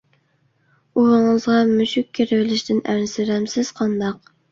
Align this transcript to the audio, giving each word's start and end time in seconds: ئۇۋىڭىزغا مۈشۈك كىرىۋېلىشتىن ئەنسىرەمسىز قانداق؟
ئۇۋىڭىزغا 1.01 1.57
مۈشۈك 1.73 2.09
كىرىۋېلىشتىن 2.19 2.81
ئەنسىرەمسىز 2.95 3.71
قانداق؟ 3.81 4.33